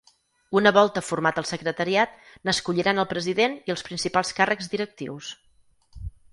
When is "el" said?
1.41-1.47, 3.05-3.09